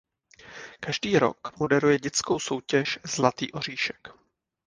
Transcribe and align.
Každý 0.79 1.17
rok 1.19 1.53
moderuje 1.59 1.99
dětskou 1.99 2.39
soutěž 2.39 2.99
"Zlatý 3.03 3.51
oříšek". 3.51 4.07